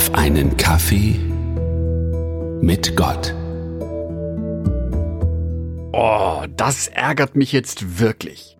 [0.00, 1.14] auf einen Kaffee
[2.62, 3.34] mit Gott.
[5.92, 8.56] Oh, das ärgert mich jetzt wirklich.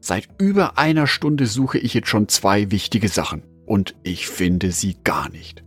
[0.00, 4.96] Seit über einer Stunde suche ich jetzt schon zwei wichtige Sachen und ich finde sie
[5.04, 5.62] gar nicht.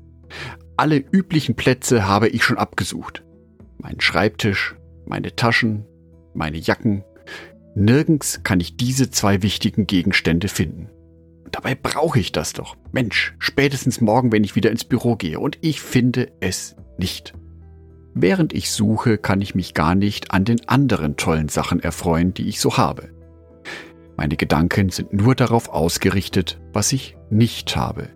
[0.76, 3.24] Alle üblichen Plätze habe ich schon abgesucht.
[3.78, 4.76] Mein Schreibtisch,
[5.06, 5.86] meine Taschen,
[6.34, 7.04] meine Jacken.
[7.76, 10.90] Nirgends kann ich diese zwei wichtigen Gegenstände finden.
[11.52, 12.76] Dabei brauche ich das doch.
[12.92, 15.40] Mensch, spätestens morgen, wenn ich wieder ins Büro gehe.
[15.40, 17.34] Und ich finde es nicht.
[18.14, 22.48] Während ich suche, kann ich mich gar nicht an den anderen tollen Sachen erfreuen, die
[22.48, 23.10] ich so habe.
[24.18, 28.10] Meine Gedanken sind nur darauf ausgerichtet, was ich nicht habe,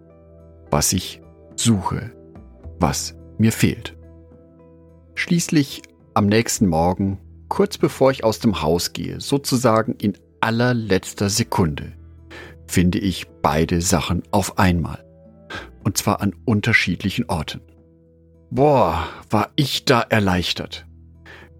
[0.70, 1.22] was ich
[1.56, 2.12] suche,
[2.80, 3.96] was mir fehlt.
[5.16, 5.82] Schließlich
[6.14, 11.94] am nächsten Morgen, kurz bevor ich aus dem Haus gehe, sozusagen in allerletzter Sekunde,
[12.68, 15.04] finde ich beide Sachen auf einmal.
[15.84, 17.62] Und zwar an unterschiedlichen Orten.
[18.50, 20.86] Boah, war ich da erleichtert.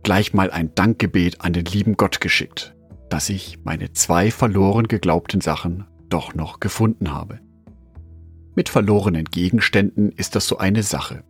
[0.04, 2.76] Gleich mal ein Dankgebet an den lieben Gott geschickt,
[3.10, 7.40] dass ich meine zwei verloren geglaubten Sachen doch noch gefunden habe.
[8.56, 11.24] Mit verlorenen Gegenständen ist das so eine Sache.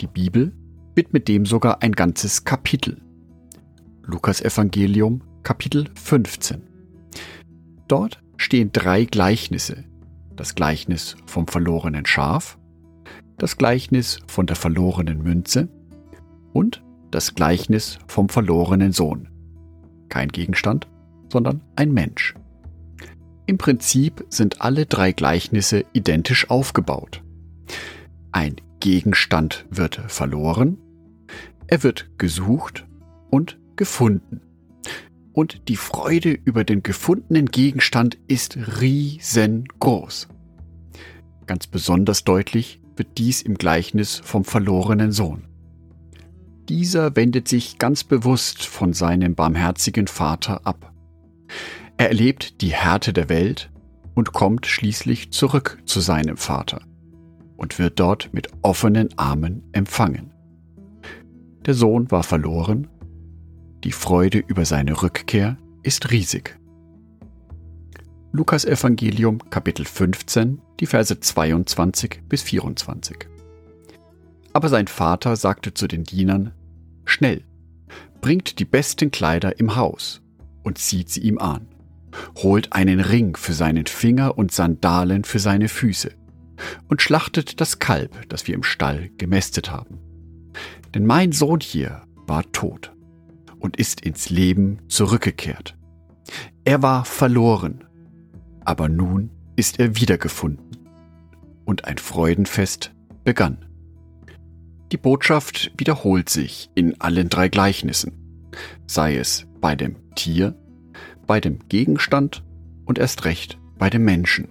[0.00, 0.52] Die Bibel
[0.94, 3.00] widmet dem sogar ein ganzes Kapitel.
[4.02, 6.62] Lukas Evangelium Kapitel 15.
[7.88, 8.22] Dort
[8.52, 9.84] stehen drei Gleichnisse.
[10.36, 12.58] Das Gleichnis vom verlorenen Schaf,
[13.38, 15.70] das Gleichnis von der verlorenen Münze
[16.52, 19.30] und das Gleichnis vom verlorenen Sohn.
[20.10, 20.86] Kein Gegenstand,
[21.30, 22.34] sondern ein Mensch.
[23.46, 27.22] Im Prinzip sind alle drei Gleichnisse identisch aufgebaut.
[28.32, 30.76] Ein Gegenstand wird verloren,
[31.68, 32.86] er wird gesucht
[33.30, 34.42] und gefunden
[35.32, 40.28] und die Freude über den gefundenen Gegenstand ist riesengroß.
[41.46, 45.44] Ganz besonders deutlich wird dies im Gleichnis vom verlorenen Sohn.
[46.68, 50.92] Dieser wendet sich ganz bewusst von seinem barmherzigen Vater ab.
[51.96, 53.70] Er erlebt die Härte der Welt
[54.14, 56.82] und kommt schließlich zurück zu seinem Vater
[57.56, 60.32] und wird dort mit offenen Armen empfangen.
[61.66, 62.88] Der Sohn war verloren
[63.84, 66.56] die Freude über seine Rückkehr ist riesig.
[68.30, 73.28] Lukas Evangelium Kapitel 15, die Verse 22 bis 24.
[74.52, 76.52] Aber sein Vater sagte zu den Dienern,
[77.04, 77.42] Schnell,
[78.20, 80.22] bringt die besten Kleider im Haus
[80.62, 81.66] und zieht sie ihm an.
[82.36, 86.12] Holt einen Ring für seinen Finger und Sandalen für seine Füße
[86.88, 89.98] und schlachtet das Kalb, das wir im Stall gemästet haben.
[90.94, 92.91] Denn mein Sohn hier war tot
[93.62, 95.76] und ist ins Leben zurückgekehrt.
[96.64, 97.84] Er war verloren,
[98.64, 100.76] aber nun ist er wiedergefunden.
[101.64, 102.92] Und ein Freudenfest
[103.24, 103.64] begann.
[104.90, 108.50] Die Botschaft wiederholt sich in allen drei Gleichnissen,
[108.86, 110.54] sei es bei dem Tier,
[111.26, 112.44] bei dem Gegenstand
[112.84, 114.48] und erst recht bei dem Menschen.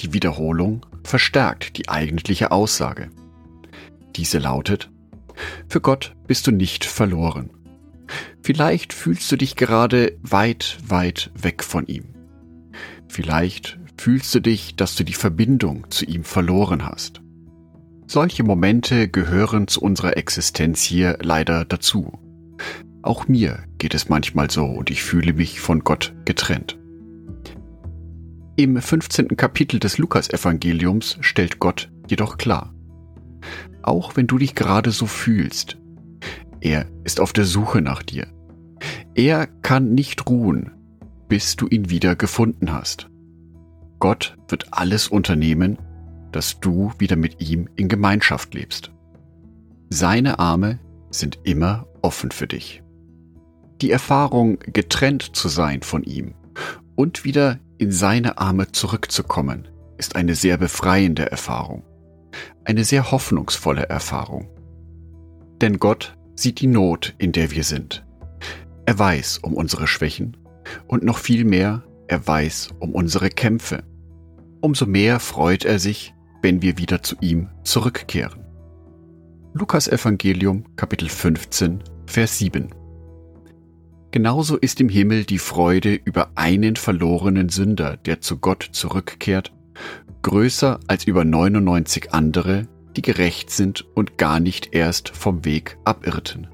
[0.00, 3.10] Die Wiederholung verstärkt die eigentliche Aussage.
[4.16, 4.90] Diese lautet,
[5.68, 7.50] für Gott bist du nicht verloren.
[8.42, 12.04] Vielleicht fühlst du dich gerade weit, weit weg von ihm.
[13.08, 17.20] Vielleicht fühlst du dich, dass du die Verbindung zu ihm verloren hast.
[18.06, 22.12] Solche Momente gehören zu unserer Existenz hier leider dazu.
[23.02, 26.78] Auch mir geht es manchmal so und ich fühle mich von Gott getrennt.
[28.56, 29.36] Im 15.
[29.36, 32.74] Kapitel des Lukasevangeliums stellt Gott jedoch klar,
[33.82, 35.78] auch wenn du dich gerade so fühlst,
[36.60, 38.26] er ist auf der Suche nach dir.
[39.14, 40.72] Er kann nicht ruhen,
[41.28, 43.08] bis du ihn wieder gefunden hast.
[43.98, 45.78] Gott wird alles unternehmen,
[46.32, 48.90] dass du wieder mit ihm in Gemeinschaft lebst.
[49.90, 50.78] Seine Arme
[51.10, 52.82] sind immer offen für dich.
[53.80, 56.34] Die Erfahrung, getrennt zu sein von ihm
[56.94, 59.68] und wieder in seine Arme zurückzukommen,
[59.98, 61.82] ist eine sehr befreiende Erfahrung,
[62.64, 64.48] eine sehr hoffnungsvolle Erfahrung.
[65.60, 68.04] Denn Gott sieht die Not, in der wir sind.
[68.86, 70.36] Er weiß um unsere Schwächen
[70.86, 73.82] und noch viel mehr, er weiß um unsere Kämpfe.
[74.60, 78.44] Umso mehr freut er sich, wenn wir wieder zu ihm zurückkehren.
[79.52, 82.70] Lukas Evangelium Kapitel 15 Vers 7
[84.10, 89.52] Genauso ist im Himmel die Freude über einen verlorenen Sünder, der zu Gott zurückkehrt,
[90.22, 92.66] größer als über 99 andere,
[92.96, 96.48] die gerecht sind und gar nicht erst vom Weg abirrten.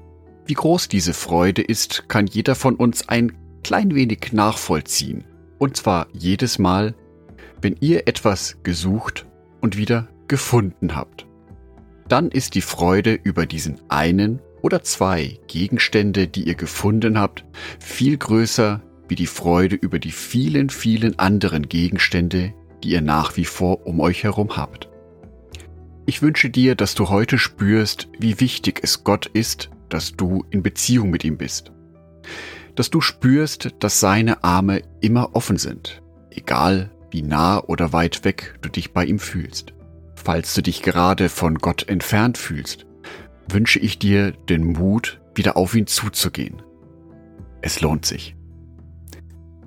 [0.45, 5.25] Wie groß diese Freude ist, kann jeder von uns ein klein wenig nachvollziehen.
[5.57, 6.95] Und zwar jedes Mal,
[7.61, 9.25] wenn ihr etwas gesucht
[9.61, 11.25] und wieder gefunden habt.
[12.07, 17.43] Dann ist die Freude über diesen einen oder zwei Gegenstände, die ihr gefunden habt,
[17.79, 22.53] viel größer wie die Freude über die vielen, vielen anderen Gegenstände,
[22.83, 24.89] die ihr nach wie vor um euch herum habt.
[26.09, 30.63] Ich wünsche dir, dass du heute spürst, wie wichtig es Gott ist, dass du in
[30.63, 31.73] Beziehung mit ihm bist.
[32.75, 36.01] Dass du spürst, dass seine Arme immer offen sind,
[36.31, 39.73] egal wie nah oder weit weg du dich bei ihm fühlst.
[40.15, 42.85] Falls du dich gerade von Gott entfernt fühlst,
[43.49, 46.61] wünsche ich dir den Mut, wieder auf ihn zuzugehen.
[47.61, 48.33] Es lohnt sich.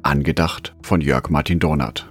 [0.02, 2.10] Angedacht von Jörg Martin Donat.